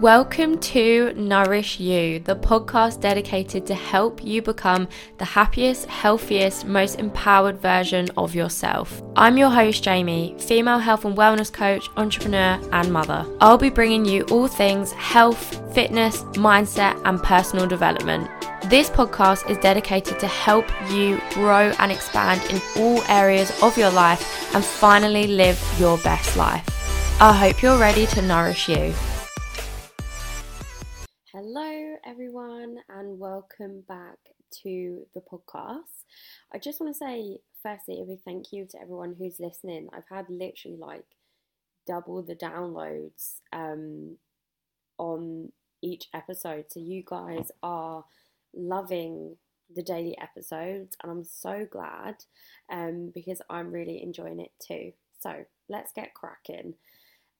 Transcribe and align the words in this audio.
Welcome 0.00 0.58
to 0.60 1.12
Nourish 1.12 1.78
You, 1.78 2.20
the 2.20 2.34
podcast 2.34 3.02
dedicated 3.02 3.66
to 3.66 3.74
help 3.74 4.24
you 4.24 4.40
become 4.40 4.88
the 5.18 5.26
happiest, 5.26 5.84
healthiest, 5.84 6.64
most 6.64 6.98
empowered 6.98 7.58
version 7.58 8.08
of 8.16 8.34
yourself. 8.34 9.02
I'm 9.14 9.36
your 9.36 9.50
host, 9.50 9.84
Jamie, 9.84 10.34
female 10.38 10.78
health 10.78 11.04
and 11.04 11.14
wellness 11.14 11.52
coach, 11.52 11.86
entrepreneur, 11.98 12.58
and 12.72 12.90
mother. 12.90 13.26
I'll 13.42 13.58
be 13.58 13.68
bringing 13.68 14.06
you 14.06 14.22
all 14.30 14.48
things 14.48 14.92
health, 14.92 15.74
fitness, 15.74 16.22
mindset, 16.32 16.98
and 17.04 17.22
personal 17.22 17.66
development. 17.66 18.26
This 18.70 18.88
podcast 18.88 19.50
is 19.50 19.58
dedicated 19.58 20.18
to 20.18 20.26
help 20.26 20.64
you 20.90 21.20
grow 21.34 21.74
and 21.78 21.92
expand 21.92 22.40
in 22.50 22.62
all 22.78 23.02
areas 23.02 23.52
of 23.62 23.76
your 23.76 23.90
life 23.90 24.54
and 24.54 24.64
finally 24.64 25.26
live 25.26 25.62
your 25.78 25.98
best 25.98 26.38
life. 26.38 26.66
I 27.20 27.34
hope 27.34 27.60
you're 27.60 27.78
ready 27.78 28.06
to 28.06 28.22
nourish 28.22 28.66
you. 28.66 28.94
Welcome 33.20 33.84
back 33.86 34.16
to 34.50 35.06
the 35.12 35.20
podcast. 35.20 36.06
I 36.54 36.58
just 36.58 36.80
want 36.80 36.94
to 36.94 36.98
say, 36.98 37.40
firstly, 37.62 38.00
a 38.00 38.06
big 38.06 38.22
thank 38.24 38.50
you 38.50 38.64
to 38.70 38.80
everyone 38.80 39.14
who's 39.18 39.38
listening. 39.38 39.88
I've 39.92 40.08
had 40.08 40.24
literally 40.30 40.78
like 40.78 41.04
double 41.86 42.22
the 42.22 42.34
downloads 42.34 43.40
um, 43.52 44.16
on 44.96 45.52
each 45.82 46.06
episode, 46.14 46.64
so 46.70 46.80
you 46.80 47.02
guys 47.04 47.50
are 47.62 48.06
loving 48.54 49.36
the 49.76 49.82
daily 49.82 50.16
episodes, 50.18 50.96
and 51.02 51.12
I'm 51.12 51.24
so 51.24 51.66
glad 51.70 52.14
um, 52.72 53.12
because 53.14 53.42
I'm 53.50 53.70
really 53.70 54.02
enjoying 54.02 54.40
it 54.40 54.52
too. 54.66 54.92
So 55.18 55.44
let's 55.68 55.92
get 55.92 56.14
cracking. 56.14 56.72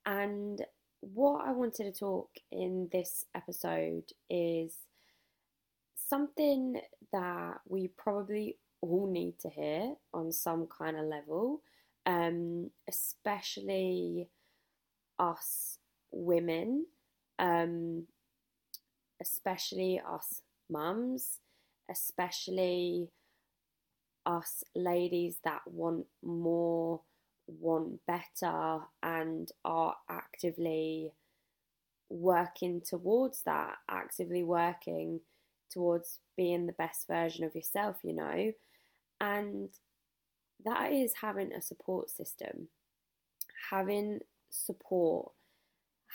And 0.04 0.60
what 1.00 1.48
I 1.48 1.52
wanted 1.52 1.84
to 1.84 1.98
talk 1.98 2.28
in 2.52 2.90
this 2.92 3.24
episode 3.34 4.04
is 4.28 4.74
something 6.10 6.80
that 7.12 7.60
we 7.66 7.88
probably 7.96 8.58
all 8.82 9.08
need 9.10 9.38
to 9.38 9.48
hear 9.48 9.94
on 10.12 10.32
some 10.32 10.66
kind 10.66 10.96
of 10.96 11.04
level, 11.04 11.62
um, 12.04 12.70
especially 12.88 14.28
us 15.18 15.78
women, 16.10 16.86
um, 17.38 18.06
especially 19.22 20.02
us 20.12 20.42
mums, 20.68 21.38
especially 21.88 23.10
us 24.26 24.64
ladies 24.74 25.36
that 25.44 25.60
want 25.66 26.06
more 26.22 27.00
want 27.46 28.00
better 28.06 28.80
and 29.02 29.50
are 29.64 29.96
actively 30.08 31.12
working 32.08 32.80
towards 32.80 33.42
that, 33.42 33.76
actively 33.88 34.42
working 34.42 35.20
towards 35.70 36.18
being 36.36 36.66
the 36.66 36.72
best 36.72 37.06
version 37.06 37.44
of 37.44 37.54
yourself, 37.54 37.96
you 38.02 38.12
know. 38.12 38.52
And 39.20 39.68
that 40.64 40.92
is 40.92 41.14
having 41.20 41.52
a 41.52 41.62
support 41.62 42.10
system, 42.10 42.68
having 43.70 44.20
support, 44.50 45.32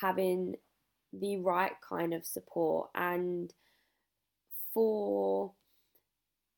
having 0.01 0.55
the 1.13 1.37
right 1.37 1.73
kind 1.87 2.13
of 2.13 2.25
support. 2.25 2.89
And 2.95 3.53
for 4.73 5.53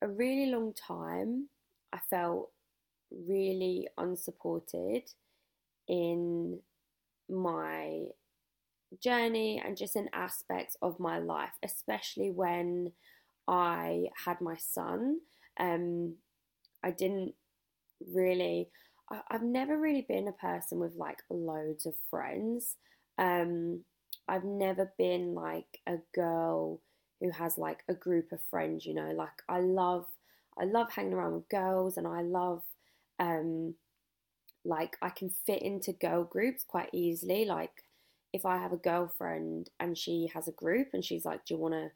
a 0.01 0.07
really 0.07 0.51
long 0.51 0.73
time, 0.73 1.49
I 1.93 1.99
felt 2.09 2.51
really 3.11 3.87
unsupported 3.97 5.03
in 5.87 6.59
my 7.29 8.05
journey 9.01 9.61
and 9.63 9.77
just 9.77 9.95
in 9.95 10.09
aspects 10.13 10.77
of 10.81 10.99
my 10.99 11.19
life, 11.19 11.53
especially 11.63 12.31
when 12.31 12.91
I 13.47 14.07
had 14.25 14.41
my 14.41 14.57
son. 14.57 15.19
Um, 15.59 16.15
I 16.83 16.91
didn't 16.91 17.33
really, 18.13 18.69
I, 19.11 19.21
have 19.31 19.43
never 19.43 19.77
really 19.77 20.05
been 20.07 20.27
a 20.27 20.33
person 20.33 20.79
with 20.79 20.95
like 20.95 21.19
loads 21.29 21.85
of 21.85 21.95
friends. 22.09 22.75
Um, 23.17 23.83
I've 24.27 24.43
never 24.43 24.91
been 24.97 25.33
like 25.33 25.79
a 25.87 25.97
girl 26.13 26.81
who 27.19 27.31
has 27.31 27.57
like 27.57 27.83
a 27.89 27.93
group 27.93 28.31
of 28.31 28.43
friends, 28.49 28.85
you 28.85 28.93
know, 28.93 29.11
like 29.11 29.41
I 29.49 29.59
love, 29.59 30.05
I 30.59 30.65
love 30.65 30.91
hanging 30.91 31.13
around 31.13 31.33
with 31.33 31.49
girls 31.49 31.97
and 31.97 32.07
I 32.07 32.21
love 32.21 32.61
um, 33.19 33.73
like 34.65 34.97
I 35.01 35.09
can 35.09 35.29
fit 35.29 35.61
into 35.61 35.93
girl 35.93 36.23
groups 36.23 36.63
quite 36.67 36.89
easily. 36.93 37.45
Like 37.45 37.83
if 38.33 38.45
I 38.45 38.57
have 38.57 38.73
a 38.73 38.77
girlfriend 38.77 39.69
and 39.79 39.97
she 39.97 40.29
has 40.33 40.47
a 40.47 40.51
group 40.53 40.89
and 40.93 41.03
she's 41.03 41.25
like, 41.25 41.45
"Do 41.45 41.53
you 41.55 41.59
want 41.59 41.73
to 41.73 41.91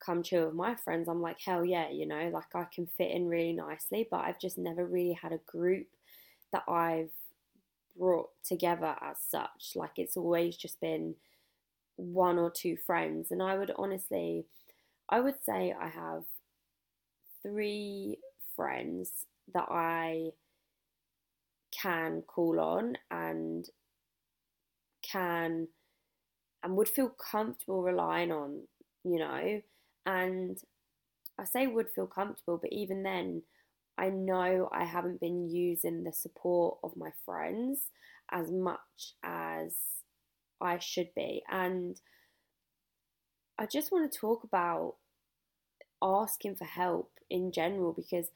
come 0.00 0.22
chill 0.22 0.46
with 0.46 0.54
my 0.54 0.74
friends?" 0.74 1.08
I'm 1.08 1.20
like, 1.22 1.40
"Hell 1.40 1.64
yeah!" 1.64 1.90
You 1.90 2.06
know, 2.06 2.28
like 2.32 2.54
I 2.54 2.64
can 2.64 2.86
fit 2.86 3.10
in 3.12 3.28
really 3.28 3.52
nicely. 3.52 4.06
But 4.10 4.24
I've 4.24 4.40
just 4.40 4.58
never 4.58 4.84
really 4.86 5.14
had 5.14 5.32
a 5.32 5.38
group 5.46 5.88
that 6.52 6.64
I've 6.68 7.10
brought 7.98 8.30
together 8.44 8.96
as 9.02 9.18
such. 9.20 9.72
Like 9.74 9.98
it's 9.98 10.16
always 10.16 10.56
just 10.56 10.80
been 10.80 11.14
one 11.96 12.38
or 12.38 12.50
two 12.50 12.76
friends, 12.76 13.30
and 13.30 13.42
I 13.42 13.56
would 13.58 13.72
honestly, 13.76 14.46
I 15.08 15.20
would 15.20 15.42
say 15.44 15.74
I 15.78 15.88
have 15.88 16.24
three 17.42 18.18
friends 18.54 19.26
that 19.54 19.66
I 19.70 20.32
can 21.70 22.22
call 22.22 22.58
on 22.60 22.96
and 23.10 23.68
can 25.10 25.68
and 26.62 26.76
would 26.76 26.88
feel 26.88 27.08
comfortable 27.08 27.82
relying 27.82 28.32
on, 28.32 28.62
you 29.04 29.18
know. 29.18 29.60
And 30.04 30.58
I 31.38 31.44
say 31.44 31.66
would 31.66 31.90
feel 31.90 32.06
comfortable, 32.06 32.58
but 32.58 32.72
even 32.72 33.02
then, 33.02 33.42
I 33.98 34.08
know 34.10 34.68
I 34.72 34.84
haven't 34.84 35.20
been 35.20 35.48
using 35.48 36.04
the 36.04 36.12
support 36.12 36.78
of 36.82 36.96
my 36.96 37.10
friends 37.24 37.90
as 38.30 38.50
much 38.50 39.14
as 39.22 39.74
I 40.60 40.78
should 40.78 41.14
be. 41.14 41.42
And 41.50 42.00
I 43.58 43.66
just 43.66 43.90
want 43.90 44.10
to 44.10 44.18
talk 44.18 44.44
about 44.44 44.96
asking 46.02 46.56
for 46.56 46.64
help 46.64 47.10
in 47.30 47.52
general 47.52 47.92
because 47.92 48.26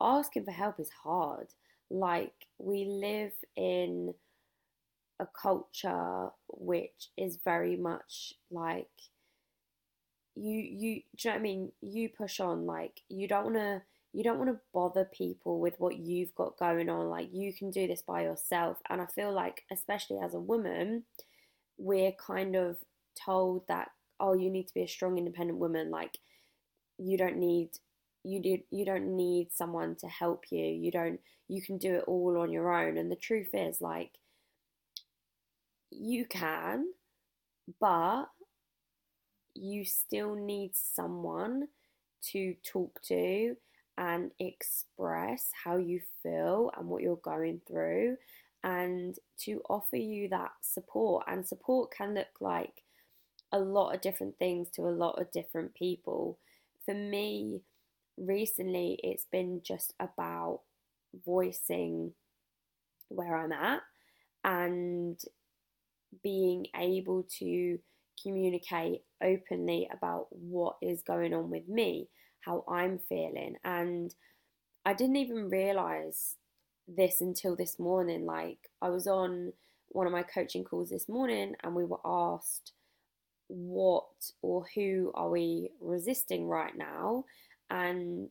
asking 0.00 0.44
for 0.44 0.52
help 0.52 0.80
is 0.80 0.90
hard 1.04 1.48
like 1.90 2.46
we 2.58 2.84
live 2.84 3.32
in 3.56 4.14
a 5.20 5.28
culture 5.40 6.30
which 6.48 7.10
is 7.16 7.38
very 7.44 7.76
much 7.76 8.34
like 8.50 8.88
you 10.34 10.58
you 10.58 11.02
do 11.16 11.28
you 11.28 11.30
know 11.30 11.32
what 11.32 11.38
I 11.38 11.42
mean? 11.42 11.72
You 11.82 12.08
push 12.08 12.40
on 12.40 12.66
like 12.66 13.02
you 13.08 13.28
don't 13.28 13.44
wanna 13.44 13.82
you 14.12 14.24
don't 14.24 14.38
want 14.38 14.50
to 14.50 14.58
bother 14.74 15.04
people 15.04 15.60
with 15.60 15.74
what 15.78 15.96
you've 15.98 16.34
got 16.34 16.58
going 16.58 16.88
on. 16.88 17.08
Like 17.08 17.28
you 17.32 17.52
can 17.52 17.70
do 17.70 17.86
this 17.86 18.02
by 18.02 18.22
yourself. 18.22 18.78
And 18.88 19.00
I 19.00 19.06
feel 19.06 19.32
like, 19.32 19.62
especially 19.70 20.18
as 20.18 20.34
a 20.34 20.40
woman, 20.40 21.04
we're 21.78 22.12
kind 22.12 22.56
of 22.56 22.78
told 23.24 23.68
that, 23.68 23.90
oh, 24.18 24.34
you 24.34 24.50
need 24.50 24.66
to 24.66 24.74
be 24.74 24.82
a 24.82 24.88
strong, 24.88 25.16
independent 25.16 25.60
woman. 25.60 25.92
Like 25.92 26.18
you 26.98 27.16
don't 27.16 27.36
need 27.36 27.70
you 28.22 28.42
do 28.42 28.58
you 28.70 28.84
don't 28.84 29.16
need 29.16 29.48
someone 29.50 29.96
to 29.96 30.06
help 30.06 30.44
you 30.50 30.62
you 30.62 30.90
don't 30.90 31.18
you 31.48 31.62
can 31.62 31.78
do 31.78 31.94
it 31.94 32.04
all 32.06 32.36
on 32.38 32.52
your 32.52 32.70
own 32.70 32.98
and 32.98 33.10
the 33.10 33.16
truth 33.16 33.48
is 33.54 33.80
like 33.80 34.18
you 35.90 36.24
can 36.26 36.86
but 37.80 38.26
you 39.54 39.84
still 39.84 40.34
need 40.34 40.72
someone 40.74 41.68
to 42.22 42.54
talk 42.64 43.00
to 43.02 43.56
and 43.98 44.30
express 44.38 45.50
how 45.64 45.76
you 45.76 46.00
feel 46.22 46.70
and 46.76 46.88
what 46.88 47.02
you're 47.02 47.16
going 47.16 47.60
through 47.66 48.16
and 48.62 49.16
to 49.38 49.60
offer 49.68 49.96
you 49.96 50.28
that 50.28 50.52
support. 50.60 51.24
And 51.26 51.46
support 51.46 51.92
can 51.96 52.14
look 52.14 52.40
like 52.40 52.84
a 53.52 53.58
lot 53.58 53.94
of 53.94 54.00
different 54.00 54.38
things 54.38 54.68
to 54.70 54.82
a 54.82 54.90
lot 54.90 55.20
of 55.20 55.30
different 55.32 55.74
people. 55.74 56.38
For 56.84 56.94
me 56.94 57.62
recently 58.16 58.98
it's 59.02 59.26
been 59.30 59.60
just 59.64 59.94
about 59.98 60.60
voicing 61.24 62.12
where 63.08 63.36
I'm 63.36 63.52
at 63.52 63.80
and 64.44 65.18
being 66.22 66.66
able 66.76 67.26
to 67.38 67.78
communicate 68.22 69.02
openly 69.22 69.88
about 69.92 70.26
what 70.30 70.76
is 70.82 71.02
going 71.02 71.34
on 71.34 71.50
with 71.50 71.68
me, 71.68 72.08
how 72.40 72.64
I'm 72.68 72.98
feeling. 72.98 73.56
And 73.64 74.14
I 74.84 74.94
didn't 74.94 75.16
even 75.16 75.48
realize 75.48 76.36
this 76.88 77.20
until 77.20 77.56
this 77.56 77.78
morning. 77.78 78.26
Like, 78.26 78.58
I 78.82 78.88
was 78.88 79.06
on 79.06 79.52
one 79.88 80.06
of 80.06 80.12
my 80.12 80.22
coaching 80.22 80.64
calls 80.64 80.90
this 80.90 81.08
morning 81.08 81.54
and 81.62 81.74
we 81.74 81.84
were 81.84 82.00
asked, 82.04 82.72
What 83.48 84.06
or 84.42 84.66
who 84.74 85.12
are 85.14 85.30
we 85.30 85.70
resisting 85.80 86.46
right 86.46 86.76
now? 86.76 87.24
and 87.70 88.30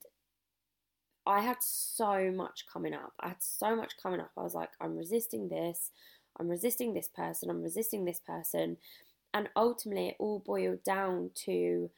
I 1.26 1.42
had 1.42 1.58
so 1.62 2.32
much 2.32 2.66
coming 2.72 2.94
up. 2.94 3.14
I 3.20 3.30
had 3.30 3.42
so 3.42 3.76
much 3.76 3.94
coming 4.02 4.20
up. 4.20 4.32
I 4.38 4.42
was 4.42 4.54
like, 4.54 4.72
I'm 4.82 4.98
resisting 4.98 5.48
this. 5.48 5.92
I'm 6.40 6.50
resisting 6.50 6.94
this 6.94 7.10
person. 7.10 7.50
I'm 7.50 7.64
resisting 7.64 8.06
this 8.06 8.20
person. 8.20 8.78
and 9.34 9.50
ultimately, 9.56 10.10
it 10.10 10.18
all 10.20 10.40
boiled 10.40 10.84
down 10.84 11.32
to 11.46 11.92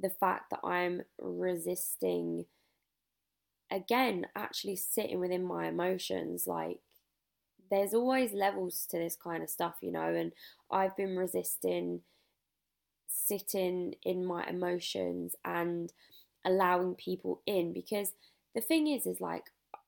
the 0.00 0.10
fact 0.10 0.50
that 0.50 0.60
I'm 0.64 1.02
resisting, 1.20 2.46
again, 3.70 4.26
actually 4.34 4.76
sitting 4.76 5.20
within 5.20 5.44
my 5.44 5.66
emotions. 5.68 6.46
Like, 6.46 6.78
there's 7.70 7.94
always 7.94 8.32
levels 8.32 8.86
to 8.90 8.98
this 8.98 9.16
kind 9.16 9.42
of 9.42 9.50
stuff, 9.50 9.76
you 9.82 9.92
know, 9.92 10.14
and 10.14 10.32
I've 10.70 10.96
been 10.96 11.16
resisting 11.16 12.02
sitting 13.08 13.94
in 14.04 14.24
my 14.24 14.46
emotions 14.46 15.34
and 15.44 15.92
allowing 16.44 16.94
people 16.94 17.42
in 17.46 17.72
because 17.72 18.12
the 18.54 18.60
thing 18.60 18.86
is 18.86 19.06
is 19.06 19.20
like 19.20 19.44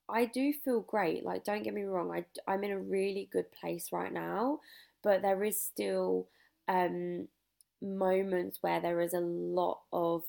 I 0.09 0.25
do 0.27 0.53
feel 0.53 0.81
great 0.81 1.25
like 1.25 1.45
don't 1.45 1.63
get 1.63 1.75
me 1.75 1.83
wrong 1.83 2.11
I 2.13 2.25
I'm 2.51 2.65
in 2.65 2.71
a 2.71 2.79
really 2.79 3.29
good 3.33 3.51
place 3.53 3.89
right 3.93 4.13
now 4.13 4.61
but 5.03 5.23
there 5.23 5.43
is 5.45 5.61
still 5.61 6.29
um 6.69 7.29
moments 7.81 8.59
where 8.61 8.81
there 8.81 9.01
is 9.01 9.15
a 9.15 9.21
lot 9.21 9.81
of 9.93 10.25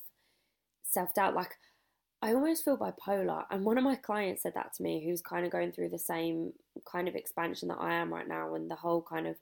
self-doubt 0.84 1.34
like 1.34 1.56
I 2.22 2.34
almost 2.34 2.64
feel 2.64 2.76
bipolar 2.76 3.44
and 3.50 3.64
one 3.64 3.78
of 3.78 3.84
my 3.84 3.96
clients 3.96 4.42
said 4.42 4.54
that 4.54 4.74
to 4.74 4.82
me 4.82 5.04
who's 5.04 5.22
kind 5.22 5.46
of 5.46 5.52
going 5.52 5.72
through 5.72 5.88
the 5.88 5.98
same 5.98 6.52
kind 6.84 7.08
of 7.08 7.14
expansion 7.14 7.68
that 7.68 7.80
I 7.80 7.94
am 7.94 8.12
right 8.12 8.28
now 8.28 8.54
and 8.54 8.70
the 8.70 8.76
whole 8.76 9.02
kind 9.02 9.26
of 9.26 9.36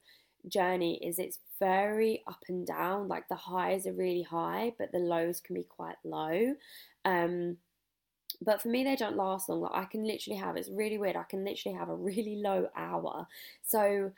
journey 0.46 0.98
is 1.04 1.18
it's 1.18 1.40
very 1.58 2.22
up 2.26 2.42
and 2.48 2.66
down. 2.66 3.08
Like 3.08 3.28
the 3.28 3.34
highs 3.34 3.86
are 3.86 3.92
really 3.92 4.22
high, 4.22 4.72
but 4.78 4.92
the 4.92 4.98
lows 4.98 5.40
can 5.40 5.54
be 5.54 5.64
quite 5.64 5.96
low. 6.04 6.54
Um, 7.04 7.56
but 8.40 8.62
for 8.62 8.68
me, 8.68 8.84
they 8.84 8.96
don't 8.96 9.16
last 9.16 9.48
long. 9.48 9.60
Like 9.62 9.72
I 9.74 9.84
can 9.84 10.04
literally 10.06 10.38
have 10.38 10.56
it's 10.56 10.68
really 10.70 10.98
weird. 10.98 11.16
I 11.16 11.24
can 11.24 11.44
literally 11.44 11.76
have 11.76 11.88
a 11.88 11.94
really 11.94 12.36
low 12.36 12.68
hour. 12.76 13.26
So 13.62 14.12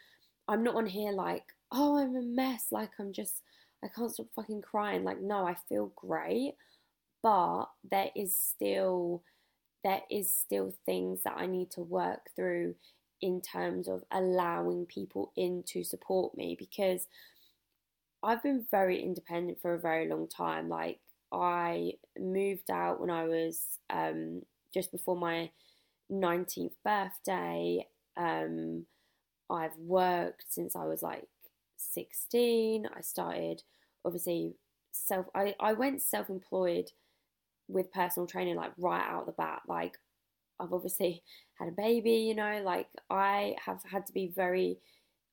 I'm 0.48 0.62
not 0.62 0.74
on 0.74 0.86
here 0.86 1.12
like, 1.12 1.44
oh, 1.72 1.98
I'm 1.98 2.16
a 2.16 2.22
mess. 2.22 2.66
Like 2.70 2.90
I'm 2.98 3.12
just, 3.12 3.42
I 3.82 3.88
can't 3.88 4.10
stop 4.12 4.26
fucking 4.36 4.62
crying. 4.62 5.04
Like 5.04 5.20
no, 5.20 5.46
I 5.46 5.56
feel 5.68 5.92
great, 5.96 6.54
but 7.22 7.66
there 7.90 8.10
is 8.14 8.34
still, 8.34 9.22
there 9.84 10.02
is 10.10 10.32
still 10.32 10.74
things 10.84 11.22
that 11.22 11.34
I 11.36 11.46
need 11.46 11.70
to 11.72 11.80
work 11.80 12.30
through 12.36 12.74
in 13.22 13.40
terms 13.40 13.88
of 13.88 14.02
allowing 14.10 14.86
people 14.86 15.32
in 15.36 15.62
to 15.68 15.84
support 15.84 16.36
me 16.36 16.56
because 16.58 17.06
I've 18.22 18.42
been 18.42 18.66
very 18.70 19.02
independent 19.02 19.60
for 19.60 19.74
a 19.74 19.78
very 19.78 20.08
long 20.08 20.28
time. 20.28 20.68
Like, 20.68 21.00
I 21.32 21.94
moved 22.18 22.70
out 22.70 23.00
when 23.00 23.10
I 23.10 23.24
was 23.24 23.78
um, 23.90 24.42
just 24.74 24.92
before 24.92 25.16
my 25.16 25.50
19th 26.08 26.74
birthday. 26.84 27.86
Um, 28.16 28.86
I've 29.50 29.76
worked 29.78 30.46
since 30.48 30.76
I 30.76 30.84
was 30.86 31.02
like 31.02 31.24
16. 31.76 32.88
I 32.96 33.00
started, 33.00 33.62
obviously, 34.04 34.54
self, 34.92 35.26
I, 35.34 35.54
I 35.60 35.72
went 35.74 36.02
self 36.02 36.30
employed 36.30 36.92
with 37.68 37.92
personal 37.92 38.26
training 38.26 38.56
like 38.56 38.72
right 38.78 39.04
out 39.06 39.26
the 39.26 39.32
bat. 39.32 39.62
Like, 39.68 39.98
I've 40.60 40.72
obviously 40.72 41.22
had 41.58 41.68
a 41.68 41.72
baby, 41.72 42.12
you 42.12 42.34
know, 42.34 42.62
like 42.64 42.88
I 43.10 43.56
have 43.66 43.82
had 43.90 44.06
to 44.06 44.12
be 44.12 44.28
very 44.28 44.78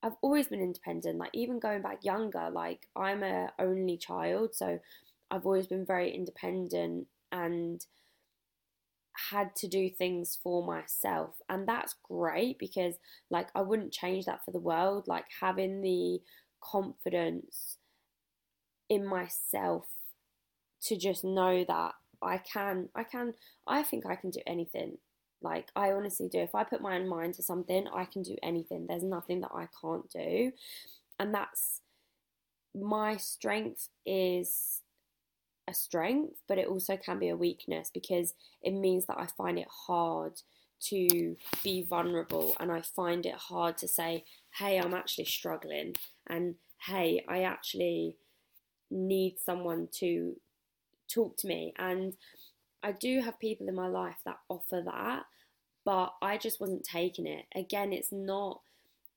I've 0.03 0.15
always 0.21 0.47
been 0.47 0.61
independent, 0.61 1.19
like 1.19 1.31
even 1.33 1.59
going 1.59 1.81
back 1.81 2.05
younger, 2.05 2.49
like 2.51 2.87
I'm 2.95 3.23
a 3.23 3.51
only 3.59 3.97
child, 3.97 4.55
so 4.55 4.79
I've 5.29 5.45
always 5.45 5.67
been 5.67 5.85
very 5.85 6.13
independent 6.13 7.07
and 7.31 7.85
had 9.31 9.55
to 9.55 9.67
do 9.67 9.89
things 9.89 10.37
for 10.41 10.65
myself. 10.65 11.35
And 11.49 11.67
that's 11.67 11.95
great 12.03 12.59
because 12.59 12.95
like 13.29 13.49
I 13.55 13.61
wouldn't 13.61 13.91
change 13.93 14.25
that 14.25 14.45
for 14.45 14.51
the 14.51 14.59
world, 14.59 15.07
like 15.07 15.25
having 15.41 15.81
the 15.81 16.19
confidence 16.61 17.77
in 18.89 19.05
myself 19.05 19.85
to 20.83 20.95
just 20.95 21.23
know 21.23 21.65
that 21.67 21.93
I 22.21 22.37
can 22.37 22.89
I 22.95 23.03
can 23.03 23.33
I 23.67 23.83
think 23.83 24.05
I 24.05 24.15
can 24.15 24.29
do 24.29 24.39
anything 24.47 24.97
like, 25.41 25.69
I 25.75 25.91
honestly 25.91 26.27
do. 26.27 26.39
If 26.39 26.55
I 26.55 26.63
put 26.63 26.81
my 26.81 26.97
mind 26.99 27.35
to 27.35 27.43
something, 27.43 27.87
I 27.93 28.05
can 28.05 28.23
do 28.23 28.35
anything. 28.41 28.87
There's 28.87 29.03
nothing 29.03 29.41
that 29.41 29.51
I 29.53 29.67
can't 29.81 30.09
do. 30.09 30.51
And 31.19 31.33
that's 31.33 31.81
my 32.75 33.17
strength 33.17 33.89
is 34.05 34.81
a 35.67 35.73
strength, 35.73 36.41
but 36.47 36.57
it 36.57 36.67
also 36.67 36.97
can 36.97 37.19
be 37.19 37.29
a 37.29 37.37
weakness 37.37 37.89
because 37.93 38.33
it 38.61 38.71
means 38.71 39.05
that 39.05 39.19
I 39.19 39.27
find 39.37 39.59
it 39.59 39.67
hard 39.87 40.41
to 40.79 41.35
be 41.63 41.83
vulnerable 41.83 42.55
and 42.59 42.71
I 42.71 42.81
find 42.81 43.25
it 43.25 43.35
hard 43.35 43.77
to 43.79 43.87
say, 43.87 44.25
hey, 44.57 44.77
I'm 44.77 44.93
actually 44.93 45.25
struggling, 45.25 45.95
and 46.27 46.55
hey, 46.85 47.23
I 47.27 47.43
actually 47.43 48.15
need 48.89 49.37
someone 49.43 49.89
to 49.99 50.35
talk 51.13 51.37
to 51.37 51.47
me. 51.47 51.73
And 51.77 52.15
I 52.83 52.91
do 52.91 53.21
have 53.21 53.39
people 53.39 53.67
in 53.67 53.75
my 53.75 53.87
life 53.87 54.17
that 54.25 54.39
offer 54.49 54.81
that, 54.85 55.25
but 55.83 56.13
I 56.21 56.37
just 56.37 56.59
wasn't 56.59 56.83
taking 56.83 57.27
it. 57.27 57.45
Again, 57.55 57.91
it's 57.93 58.11
not 58.11 58.61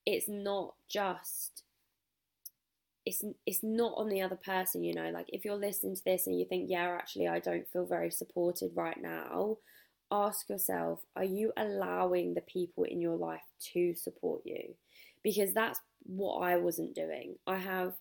it's 0.07 0.29
not 0.29 0.75
just 0.89 1.63
it's 3.07 3.25
it's 3.47 3.63
not 3.63 3.95
on 3.97 4.09
the 4.09 4.21
other 4.23 4.37
person, 4.37 4.85
you 4.85 4.95
know. 4.95 5.11
Like 5.11 5.27
if 5.29 5.45
you're 5.45 5.57
listening 5.57 5.97
to 5.97 6.05
this 6.05 6.27
and 6.27 6.39
you 6.39 6.47
think, 6.47 6.69
yeah, 6.71 6.97
actually 6.99 7.29
I 7.29 7.41
don't 7.41 7.69
feel 7.69 7.87
very 7.87 8.11
supported 8.11 8.73
right 8.75 9.01
now, 9.01 9.57
ask 10.11 10.49
yourself, 10.49 11.01
are 11.17 11.25
you 11.25 11.53
allowing 11.57 12.35
the 12.35 12.43
people 12.43 12.85
in 12.85 13.01
your 13.01 13.17
life 13.17 13.43
to 13.73 13.95
support 13.95 14.43
you? 14.45 14.75
Because 15.23 15.53
that's 15.55 15.81
what 16.05 16.39
I 16.39 16.57
wasn't 16.57 16.95
doing. 16.95 17.37
I 17.47 17.57
have 17.57 17.95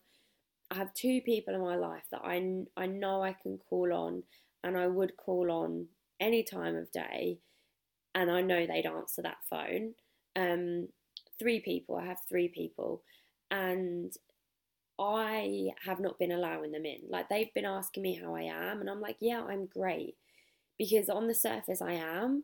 I 0.72 0.76
have 0.76 0.94
two 0.94 1.22
people 1.22 1.54
in 1.56 1.62
my 1.62 1.76
life 1.76 2.04
that 2.12 2.22
I 2.24 2.64
I 2.78 2.86
know 2.88 3.22
I 3.24 3.34
can 3.34 3.58
call 3.70 3.94
on 3.94 4.24
and 4.64 4.78
I 4.78 4.88
would 4.88 5.16
call 5.18 5.52
on 5.52 5.88
any 6.20 6.44
time 6.44 6.76
of 6.76 6.92
day, 6.92 7.40
and 8.16 8.32
I 8.32 8.42
know 8.42 8.66
they'd 8.66 8.86
answer 8.86 9.22
that 9.22 9.38
phone. 9.50 9.94
Um, 10.36 10.90
three 11.40 11.60
people, 11.62 11.96
I 11.96 12.06
have 12.06 12.20
three 12.28 12.50
people, 12.50 13.04
and 13.52 14.14
I 15.00 15.70
have 15.86 16.00
not 16.00 16.20
been 16.20 16.32
allowing 16.32 16.72
them 16.72 16.86
in. 16.86 17.02
Like 17.10 17.30
they've 17.30 17.54
been 17.54 17.66
asking 17.66 18.04
me 18.04 18.16
how 18.16 18.36
I 18.36 18.44
am, 18.44 18.82
and 18.82 18.90
I'm 18.90 19.02
like, 19.02 19.18
yeah, 19.22 19.44
I'm 19.44 19.66
great. 19.68 20.16
Because 20.78 21.10
on 21.10 21.28
the 21.28 21.36
surface, 21.36 21.82
I 21.82 21.94
am, 21.94 22.44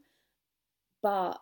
but 1.02 1.40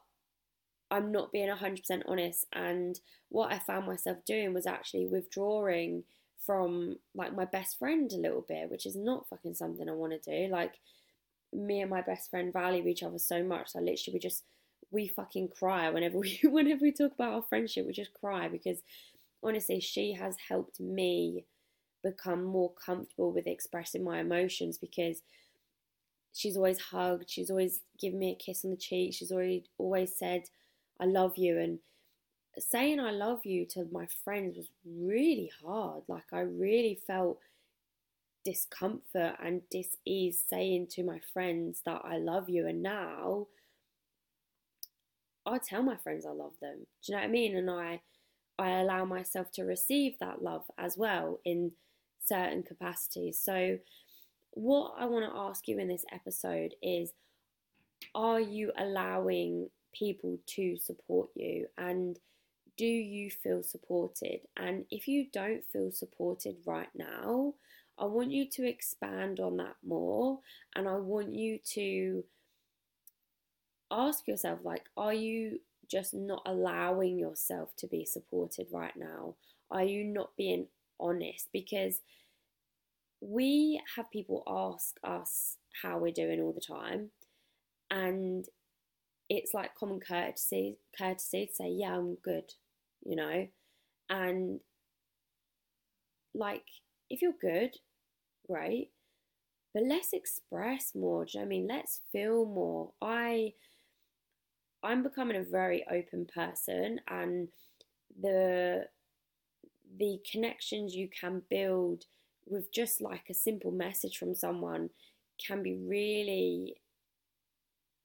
I'm 0.92 1.12
not 1.12 1.31
being 1.31 1.50
100% 1.50 2.04
honest. 2.07 2.45
And 2.54 3.00
what 3.30 3.51
I 3.51 3.60
found 3.60 3.88
myself 3.88 4.18
doing 4.25 4.54
was 4.54 4.68
actually 4.68 5.07
withdrawing 5.07 6.04
from 6.45 6.98
like 7.15 7.36
my 7.36 7.45
best 7.45 7.80
friend 7.80 8.12
a 8.12 8.18
little 8.18 8.45
bit, 8.48 8.70
which 8.70 8.86
is 8.86 8.96
not 8.96 9.27
fucking 9.29 9.55
something 9.55 9.89
I 9.89 9.93
want 9.93 10.13
to 10.22 10.48
do. 10.48 10.51
Like 10.51 10.74
me 11.53 11.82
and 11.82 11.89
my 11.89 12.01
best 12.01 12.29
friend 12.29 12.51
value 12.53 12.88
each 12.88 13.03
other 13.03 13.20
so 13.20 13.43
much. 13.43 13.70
So 13.72 13.79
literally 13.79 14.13
we 14.15 14.20
just 14.20 14.43
we 14.91 15.08
fucking 15.08 15.50
cry 15.50 15.89
whenever 15.89 16.17
we 16.20 16.39
whenever 16.43 16.82
we 16.82 16.91
talk 16.91 17.13
about 17.13 17.34
our 17.34 17.43
friendship. 17.43 17.86
We 17.88 17.93
just 17.93 18.13
cry 18.13 18.48
because 18.48 18.79
honestly, 19.43 19.79
she 19.79 20.13
has 20.13 20.35
helped 20.50 20.79
me 20.79 21.45
become 22.03 22.43
more 22.43 22.71
comfortable 22.73 23.31
with 23.31 23.47
expressing 23.47 24.03
my 24.03 24.19
emotions 24.19 24.77
because 24.77 25.21
she's 26.33 26.57
always 26.57 26.79
hugged, 26.79 27.29
she's 27.29 27.50
always 27.50 27.81
given 28.00 28.19
me 28.19 28.31
a 28.31 28.43
kiss 28.43 28.65
on 28.65 28.71
the 28.71 28.77
cheek, 28.77 29.13
she's 29.13 29.31
always 29.31 29.63
always 29.77 30.15
said, 30.15 30.43
I 31.00 31.05
love 31.05 31.38
you 31.38 31.59
and 31.59 31.79
saying 32.57 33.00
I 33.00 33.12
love 33.12 33.45
you 33.45 33.65
to 33.67 33.88
my 33.91 34.07
friends 34.23 34.57
was 34.57 34.69
really 34.85 35.51
hard. 35.63 36.03
Like 36.07 36.31
I 36.31 36.41
really 36.41 37.00
felt 37.07 37.39
discomfort 38.45 39.35
and 39.43 39.62
dis-ease 39.71 40.43
saying 40.50 40.88
to 40.91 41.03
my 41.03 41.19
friends 41.33 41.81
that 41.85 42.01
I 42.03 42.17
love 42.17 42.50
you 42.50 42.67
and 42.67 42.83
now 42.83 43.47
I 45.45 45.57
tell 45.57 45.81
my 45.81 45.97
friends 45.97 46.25
I 46.25 46.31
love 46.31 46.53
them. 46.62 46.85
Do 47.03 47.12
you 47.12 47.15
know 47.15 47.21
what 47.21 47.27
I 47.27 47.31
mean? 47.31 47.55
And 47.57 47.69
I 47.69 48.01
I 48.57 48.72
allow 48.79 49.05
myself 49.05 49.51
to 49.53 49.63
receive 49.63 50.19
that 50.19 50.41
love 50.43 50.65
as 50.77 50.98
well 50.98 51.39
in 51.43 51.72
certain 52.19 52.63
capacities. 52.63 53.39
So 53.39 53.79
what 54.51 54.93
I 54.98 55.05
want 55.05 55.31
to 55.31 55.39
ask 55.39 55.67
you 55.67 55.79
in 55.79 55.88
this 55.88 56.05
episode 56.12 56.75
is 56.81 57.12
are 58.13 58.39
you 58.39 58.72
allowing 58.77 59.69
people 59.93 60.39
to 60.48 60.77
support 60.77 61.29
you 61.36 61.67
and 61.77 62.19
do 62.77 62.86
you 62.86 63.29
feel 63.29 63.63
supported? 63.63 64.41
And 64.57 64.86
if 64.89 65.07
you 65.07 65.27
don't 65.31 65.63
feel 65.72 65.91
supported 65.91 66.57
right 66.65 66.89
now, 66.95 67.53
I 67.98 68.05
want 68.05 68.31
you 68.31 68.50
to 68.50 68.67
expand 68.67 69.39
on 69.39 69.57
that 69.57 69.75
more 69.86 70.39
and 70.75 70.88
I 70.88 70.95
want 70.95 71.33
you 71.33 71.60
to 71.74 72.24
ask 73.91 74.27
yourself 74.27 74.60
like 74.63 74.86
are 74.98 75.13
you 75.13 75.60
just 75.93 76.13
not 76.13 76.41
allowing 76.45 77.19
yourself 77.19 77.75
to 77.77 77.88
be 77.88 78.05
supported 78.05 78.67
right 78.71 78.97
now? 78.97 79.35
Are 79.71 79.83
you 79.83 80.03
not 80.03 80.31
being 80.38 80.67
honest 81.00 81.50
because 81.53 82.01
we 83.21 83.81
have 83.95 84.12
people 84.12 84.43
ask 84.47 84.97
us 85.03 85.57
how 85.81 85.97
we're 85.97 86.12
doing 86.12 86.41
all 86.41 86.53
the 86.53 86.59
time 86.62 87.12
and 87.89 88.45
it's 89.29 89.53
like 89.53 89.75
common 89.75 90.00
courtesy 90.00 90.77
courtesy 90.97 91.47
to 91.47 91.53
say 91.53 91.69
yeah 91.69 91.95
I'm 91.95 92.15
good 92.15 92.53
you 93.05 93.15
know? 93.15 93.47
And 94.09 94.59
like, 96.33 96.65
if 97.09 97.21
you're 97.21 97.33
good, 97.39 97.75
great. 98.47 98.91
But 99.73 99.83
let's 99.88 100.13
express 100.13 100.93
more. 100.95 101.25
Do 101.25 101.31
you 101.33 101.39
know 101.39 101.45
I 101.45 101.50
mean? 101.50 101.67
Let's 101.67 102.01
feel 102.12 102.45
more. 102.45 102.91
I 103.01 103.53
I'm 104.84 105.04
becoming 105.04 105.38
a 105.38 105.44
very 105.44 105.86
open 105.90 106.25
person 106.25 107.00
and 107.08 107.48
the 108.20 108.88
the 109.98 110.20
connections 110.30 110.96
you 110.96 111.08
can 111.08 111.42
build 111.50 112.06
with 112.46 112.72
just 112.72 113.00
like 113.02 113.24
a 113.30 113.34
simple 113.34 113.72
message 113.72 114.18
from 114.18 114.36
someone 114.36 114.90
can 115.46 115.63
be 115.63 115.75
really 115.75 116.75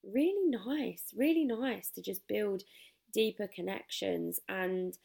really 0.05 0.51
nice 0.67 1.13
really 1.17 1.45
nice 1.45 1.91
to 1.91 2.03
just 2.03 2.27
build 2.29 2.63
deeper 3.13 3.49
connections 3.53 4.39
and 4.49 4.99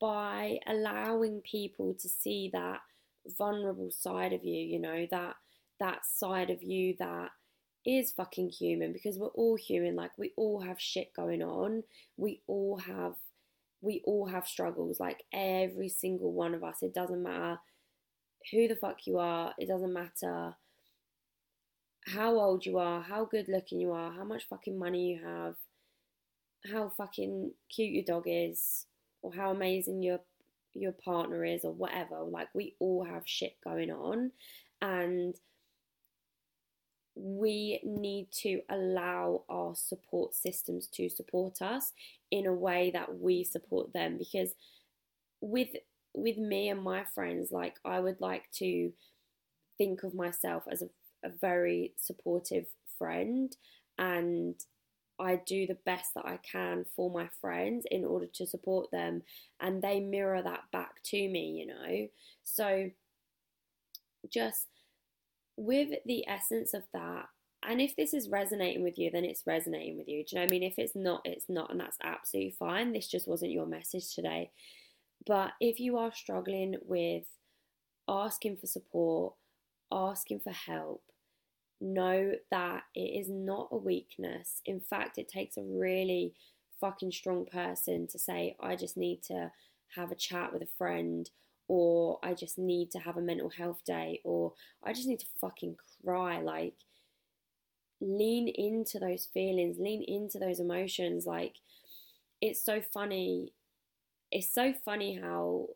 by 0.00 0.58
allowing 0.66 1.42
people 1.42 1.94
to 1.94 2.08
see 2.08 2.48
that 2.52 2.80
vulnerable 3.36 3.90
side 3.90 4.32
of 4.32 4.42
you 4.44 4.56
you 4.56 4.78
know 4.78 5.06
that 5.10 5.34
that 5.78 6.06
side 6.06 6.50
of 6.50 6.62
you 6.62 6.94
that 6.98 7.30
is 7.86 8.12
fucking 8.12 8.50
human 8.50 8.92
because 8.92 9.18
we're 9.18 9.28
all 9.28 9.56
human 9.56 9.96
like 9.96 10.12
we 10.18 10.32
all 10.36 10.60
have 10.60 10.80
shit 10.80 11.12
going 11.14 11.42
on. 11.42 11.82
We 12.16 12.42
all 12.46 12.78
have 12.78 13.14
we 13.82 14.02
all 14.04 14.26
have 14.26 14.46
struggles 14.46 15.00
like 15.00 15.24
every 15.32 15.88
single 15.88 16.32
one 16.32 16.54
of 16.54 16.62
us. 16.62 16.82
It 16.82 16.94
doesn't 16.94 17.22
matter 17.22 17.60
who 18.50 18.68
the 18.68 18.76
fuck 18.76 19.06
you 19.06 19.18
are 19.18 19.52
it 19.58 19.68
doesn't 19.68 19.92
matter 19.92 20.54
how 22.06 22.34
old 22.40 22.64
you 22.64 22.78
are 22.78 23.02
how 23.02 23.22
good 23.26 23.46
looking 23.48 23.78
you 23.78 23.92
are 23.92 24.10
how 24.12 24.24
much 24.24 24.48
fucking 24.48 24.78
money 24.78 25.10
you 25.10 25.22
have 25.22 25.56
how 26.72 26.88
fucking 26.88 27.52
cute 27.68 27.92
your 27.92 28.04
dog 28.04 28.24
is 28.26 28.86
or 29.20 29.34
how 29.34 29.50
amazing 29.50 30.02
your 30.02 30.20
your 30.74 30.92
partner 30.92 31.44
is 31.44 31.64
or 31.64 31.72
whatever. 31.72 32.20
Like 32.22 32.48
we 32.54 32.74
all 32.78 33.04
have 33.04 33.22
shit 33.26 33.56
going 33.64 33.90
on. 33.90 34.32
And 34.80 35.34
we 37.14 37.80
need 37.84 38.28
to 38.32 38.60
allow 38.70 39.42
our 39.48 39.74
support 39.74 40.34
systems 40.34 40.86
to 40.88 41.08
support 41.08 41.60
us 41.60 41.92
in 42.30 42.46
a 42.46 42.52
way 42.52 42.90
that 42.92 43.18
we 43.18 43.44
support 43.44 43.92
them. 43.92 44.16
Because 44.18 44.54
with 45.40 45.68
with 46.14 46.36
me 46.36 46.68
and 46.68 46.82
my 46.82 47.04
friends 47.04 47.52
like 47.52 47.76
I 47.84 48.00
would 48.00 48.20
like 48.20 48.50
to 48.54 48.92
think 49.78 50.02
of 50.02 50.14
myself 50.14 50.64
as 50.70 50.82
a, 50.82 50.88
a 51.24 51.30
very 51.30 51.92
supportive 51.96 52.66
friend 52.98 53.56
and 53.98 54.54
I 55.18 55.36
do 55.36 55.66
the 55.66 55.78
best 55.84 56.14
that 56.14 56.24
I 56.26 56.38
can 56.38 56.84
for 56.96 57.10
my 57.10 57.28
friends 57.40 57.86
in 57.90 58.04
order 58.04 58.26
to 58.34 58.46
support 58.46 58.90
them 58.90 59.22
and 59.60 59.82
they 59.82 60.00
mirror 60.00 60.42
that 60.42 60.64
back 60.72 61.02
to 61.04 61.28
me 61.28 61.50
you 61.60 61.66
know? 61.66 62.08
So 62.42 62.90
just 64.28 64.66
with 65.60 65.90
the 66.06 66.26
essence 66.26 66.72
of 66.72 66.84
that, 66.94 67.26
and 67.62 67.80
if 67.80 67.94
this 67.94 68.14
is 68.14 68.30
resonating 68.30 68.82
with 68.82 68.98
you, 68.98 69.10
then 69.10 69.24
it's 69.24 69.46
resonating 69.46 69.98
with 69.98 70.08
you. 70.08 70.24
Do 70.24 70.30
you 70.30 70.36
know 70.36 70.44
what 70.44 70.50
I 70.50 70.52
mean? 70.52 70.62
If 70.62 70.78
it's 70.78 70.96
not, 70.96 71.20
it's 71.26 71.50
not, 71.50 71.70
and 71.70 71.78
that's 71.78 71.98
absolutely 72.02 72.56
fine. 72.58 72.92
This 72.92 73.06
just 73.06 73.28
wasn't 73.28 73.52
your 73.52 73.66
message 73.66 74.14
today. 74.14 74.50
But 75.26 75.52
if 75.60 75.78
you 75.78 75.98
are 75.98 76.12
struggling 76.14 76.76
with 76.82 77.24
asking 78.08 78.56
for 78.56 78.66
support, 78.66 79.34
asking 79.92 80.40
for 80.40 80.52
help, 80.52 81.02
know 81.82 82.32
that 82.50 82.84
it 82.94 83.20
is 83.20 83.28
not 83.28 83.68
a 83.70 83.76
weakness. 83.76 84.62
In 84.64 84.80
fact, 84.80 85.18
it 85.18 85.28
takes 85.28 85.58
a 85.58 85.62
really 85.62 86.32
fucking 86.80 87.12
strong 87.12 87.44
person 87.44 88.06
to 88.06 88.18
say, 88.18 88.56
I 88.60 88.76
just 88.76 88.96
need 88.96 89.22
to 89.24 89.52
have 89.96 90.10
a 90.10 90.16
chat 90.16 90.54
with 90.54 90.62
a 90.62 90.68
friend 90.78 91.28
or 91.70 92.18
I 92.20 92.34
just 92.34 92.58
need 92.58 92.90
to 92.90 92.98
have 92.98 93.16
a 93.16 93.22
mental 93.22 93.48
health 93.48 93.84
day, 93.86 94.20
or 94.24 94.54
I 94.82 94.92
just 94.92 95.06
need 95.06 95.20
to 95.20 95.26
fucking 95.40 95.76
cry. 96.04 96.40
Like, 96.40 96.74
lean 98.00 98.48
into 98.48 98.98
those 98.98 99.28
feelings, 99.32 99.76
lean 99.78 100.02
into 100.02 100.40
those 100.40 100.58
emotions. 100.58 101.26
Like, 101.26 101.54
it's 102.40 102.60
so 102.60 102.82
funny. 102.82 103.52
It's 104.32 104.52
so 104.52 104.74
funny 104.84 105.20
how 105.22 105.68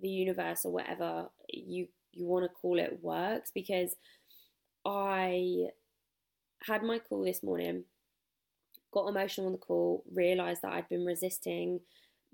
the 0.00 0.08
universe 0.08 0.64
or 0.64 0.72
whatever 0.72 1.28
you 1.48 1.86
you 2.12 2.26
want 2.26 2.44
to 2.44 2.48
call 2.48 2.80
it 2.80 2.98
works 3.00 3.52
because 3.54 3.94
I 4.84 5.68
had 6.66 6.82
my 6.82 6.98
call 6.98 7.22
this 7.22 7.44
morning, 7.44 7.84
got 8.90 9.06
emotional 9.06 9.46
on 9.46 9.52
the 9.52 9.58
call, 9.58 10.02
realized 10.12 10.62
that 10.62 10.72
I'd 10.72 10.88
been 10.88 11.04
resisting 11.04 11.82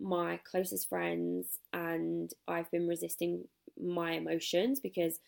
my 0.01 0.41
closest 0.51 0.89
friends 0.89 1.59
and 1.73 2.33
I've 2.49 2.71
been 2.71 2.89
resisting 2.89 3.45
my 3.79 4.13
emotions 4.13 4.81
because 4.81 5.19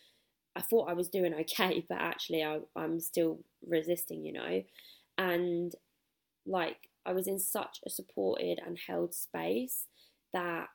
I 0.57 0.61
thought 0.61 0.91
I 0.91 0.95
was 0.95 1.09
doing 1.09 1.35
okay, 1.41 1.85
but 1.89 1.99
actually 1.99 2.43
I, 2.43 2.61
I'm 2.77 3.01
still 3.01 3.41
resisting, 3.67 4.25
you 4.25 4.33
know. 4.33 4.63
And 5.19 5.73
like 6.47 6.89
I 7.05 7.13
was 7.13 7.27
in 7.27 7.39
such 7.39 7.81
a 7.87 7.91
supported 7.91 8.61
and 8.65 8.79
held 8.87 9.15
space 9.15 9.87
that 10.33 10.69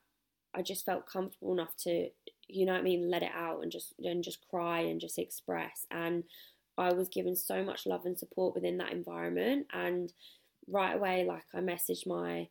I 0.53 0.61
just 0.61 0.85
felt 0.85 1.07
comfortable 1.07 1.53
enough 1.53 1.75
to, 1.83 2.09
you 2.47 2.65
know 2.65 2.73
I 2.73 2.81
mean, 2.81 3.09
let 3.09 3.23
it 3.23 3.31
out 3.35 3.61
and 3.63 3.71
just 3.71 3.93
and 3.99 4.23
just 4.23 4.47
cry 4.49 4.81
and 4.81 5.01
just 5.01 5.19
express. 5.19 5.85
And 5.91 6.23
I 6.77 6.93
was 6.93 7.09
given 7.09 7.35
so 7.35 7.63
much 7.63 7.85
love 7.85 8.05
and 8.05 8.17
support 8.17 8.53
within 8.53 8.77
that 8.77 8.91
environment. 8.91 9.67
And 9.73 10.11
right 10.67 10.95
away, 10.95 11.25
like 11.25 11.45
I 11.53 11.59
messaged 11.59 12.07
my 12.07 12.47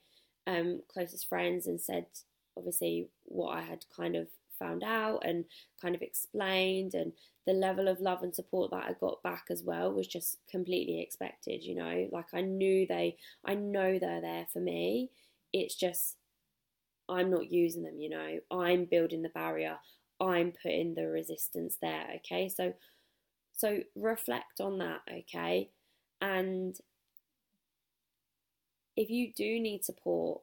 um, 0.46 0.80
closest 0.92 1.28
friends 1.28 1.66
and 1.66 1.80
said, 1.80 2.06
obviously, 2.56 3.08
what 3.24 3.50
I 3.56 3.62
had 3.62 3.84
kind 3.94 4.16
of 4.16 4.28
found 4.58 4.82
out 4.82 5.22
and 5.24 5.44
kind 5.80 5.94
of 5.94 6.02
explained, 6.02 6.94
and 6.94 7.12
the 7.46 7.52
level 7.52 7.88
of 7.88 8.00
love 8.00 8.22
and 8.22 8.34
support 8.34 8.70
that 8.70 8.84
I 8.84 8.94
got 8.98 9.22
back 9.22 9.44
as 9.50 9.62
well 9.62 9.92
was 9.92 10.06
just 10.06 10.38
completely 10.50 11.00
expected, 11.00 11.62
you 11.62 11.74
know. 11.74 12.08
Like 12.10 12.26
I 12.34 12.40
knew 12.40 12.86
they, 12.86 13.16
I 13.44 13.54
know 13.54 13.98
they're 13.98 14.20
there 14.20 14.46
for 14.52 14.60
me. 14.60 15.10
It's 15.52 15.74
just, 15.74 16.16
I'm 17.08 17.30
not 17.30 17.52
using 17.52 17.82
them, 17.82 18.00
you 18.00 18.10
know. 18.10 18.38
I'm 18.50 18.86
building 18.86 19.22
the 19.22 19.28
barrier, 19.28 19.78
I'm 20.20 20.52
putting 20.62 20.94
the 20.94 21.06
resistance 21.06 21.76
there, 21.80 22.06
okay? 22.16 22.48
So, 22.48 22.72
so 23.52 23.80
reflect 23.94 24.60
on 24.60 24.78
that, 24.78 25.00
okay? 25.10 25.70
And 26.20 26.76
if 28.96 29.10
you 29.10 29.32
do 29.32 29.60
need 29.60 29.84
support, 29.84 30.42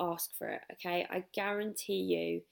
ask 0.00 0.34
for 0.36 0.48
it, 0.48 0.62
okay? 0.72 1.06
I 1.10 1.24
guarantee 1.32 2.00
you 2.00 2.42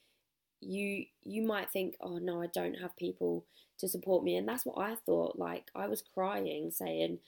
you 0.61 1.05
you 1.23 1.43
might 1.43 1.69
think, 1.71 1.97
"Oh 2.01 2.17
no, 2.19 2.41
I 2.41 2.47
don't 2.47 2.75
have 2.75 2.95
people 2.97 3.45
to 3.79 3.87
support 3.89 4.23
me." 4.23 4.37
And 4.37 4.47
that's 4.47 4.65
what 4.65 4.79
I 4.79 4.95
thought. 4.95 5.37
Like 5.39 5.71
I 5.75 5.87
was 5.87 6.01
crying 6.03 6.71
saying, 6.71 7.19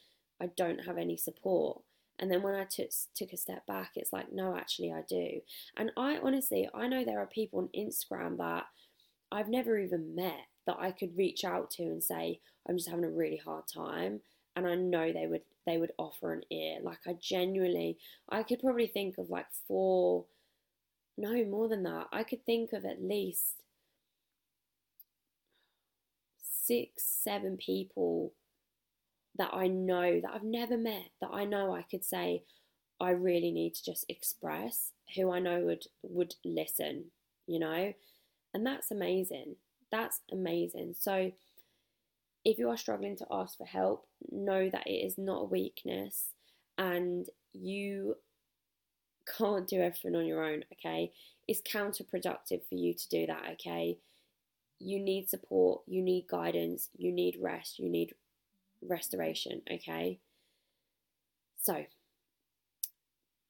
"I 0.41 0.47
don't 0.47 0.85
have 0.85 0.97
any 0.97 1.17
support." 1.17 1.83
And 2.19 2.31
then 2.31 2.43
when 2.43 2.55
I 2.55 2.65
took 2.65 2.91
took 3.15 3.33
a 3.33 3.37
step 3.37 3.65
back, 3.67 3.93
it's 3.95 4.13
like, 4.13 4.31
"No, 4.33 4.55
actually 4.57 4.91
I 4.93 5.03
do." 5.03 5.41
And 5.77 5.91
I 5.97 6.17
honestly, 6.19 6.69
I 6.73 6.87
know 6.87 7.05
there 7.05 7.19
are 7.19 7.27
people 7.27 7.59
on 7.59 7.69
Instagram 7.69 8.37
that 8.37 8.67
I've 9.31 9.49
never 9.49 9.77
even 9.79 10.15
met 10.15 10.47
that 10.65 10.79
I 10.79 10.91
could 10.91 11.17
reach 11.17 11.43
out 11.45 11.71
to 11.71 11.83
and 11.83 12.03
say, 12.03 12.41
"I'm 12.67 12.77
just 12.77 12.89
having 12.89 13.05
a 13.05 13.11
really 13.11 13.37
hard 13.37 13.67
time." 13.67 14.23
And 14.59 14.67
I 14.67 14.75
know 14.75 15.11
they 15.13 15.27
would 15.27 15.41
they 15.65 15.77
would 15.77 15.91
offer 15.97 16.33
an 16.33 16.43
ear. 16.51 16.79
Like 16.81 16.99
I 17.07 17.13
genuinely, 17.19 17.97
I 18.29 18.43
could 18.43 18.59
probably 18.61 18.87
think 18.87 19.17
of 19.17 19.29
like 19.29 19.47
four, 19.67 20.25
no 21.17 21.43
more 21.45 21.67
than 21.69 21.83
that. 21.83 22.07
I 22.11 22.23
could 22.23 22.45
think 22.45 22.73
of 22.73 22.85
at 22.85 23.03
least 23.03 23.63
six, 26.43 27.03
seven 27.03 27.57
people 27.57 28.33
that 29.37 29.51
I 29.53 29.67
know 29.67 30.19
that 30.21 30.31
I've 30.33 30.43
never 30.43 30.77
met 30.77 31.09
that 31.21 31.29
I 31.31 31.45
know 31.45 31.73
I 31.73 31.83
could 31.83 32.03
say 32.03 32.43
I 32.99 33.11
really 33.11 33.51
need 33.51 33.75
to 33.75 33.85
just 33.85 34.05
express 34.09 34.91
who 35.15 35.31
I 35.31 35.39
know 35.39 35.61
would 35.61 35.85
would 36.03 36.35
listen, 36.43 37.05
you 37.47 37.59
know? 37.59 37.93
And 38.53 38.65
that's 38.65 38.91
amazing. 38.91 39.55
That's 39.91 40.21
amazing. 40.31 40.95
So 40.99 41.31
if 42.45 42.57
you 42.57 42.69
are 42.69 42.77
struggling 42.77 43.15
to 43.17 43.27
ask 43.31 43.57
for 43.57 43.65
help, 43.65 44.07
know 44.31 44.69
that 44.69 44.87
it 44.87 45.05
is 45.05 45.17
not 45.17 45.41
a 45.41 45.45
weakness 45.45 46.33
and 46.77 47.27
you 47.53 48.15
can't 49.37 49.67
do 49.67 49.81
everything 49.81 50.15
on 50.15 50.25
your 50.25 50.43
own, 50.43 50.63
okay? 50.73 51.11
It's 51.47 51.61
counterproductive 51.61 52.61
for 52.67 52.75
you 52.75 52.93
to 52.93 53.09
do 53.09 53.25
that, 53.27 53.43
okay? 53.53 53.97
You 54.79 54.99
need 54.99 55.29
support, 55.29 55.81
you 55.87 56.01
need 56.01 56.27
guidance, 56.27 56.89
you 56.97 57.11
need 57.11 57.37
rest, 57.41 57.79
you 57.79 57.89
need 57.89 58.13
restoration, 58.81 59.61
okay? 59.71 60.19
So, 61.61 61.85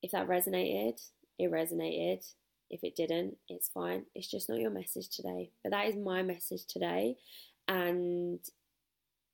if 0.02 0.12
that 0.12 0.28
resonated, 0.28 1.02
it 1.38 1.52
resonated. 1.52 2.26
If 2.70 2.84
it 2.84 2.96
didn't, 2.96 3.38
it's 3.48 3.70
fine. 3.70 4.06
It's 4.14 4.30
just 4.30 4.50
not 4.50 4.60
your 4.60 4.70
message 4.70 5.10
today. 5.10 5.52
But 5.64 5.72
that 5.72 5.88
is 5.88 5.96
my 5.96 6.22
message 6.22 6.66
today. 6.66 7.16
And 7.68 8.40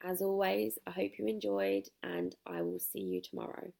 as 0.05 0.21
always, 0.21 0.77
I 0.85 0.91
hope 0.91 1.11
you 1.17 1.25
enjoyed, 1.27 1.87
and 2.03 2.35
I 2.45 2.61
will 2.61 2.79
see 2.79 3.01
you 3.01 3.21
tomorrow. 3.21 3.71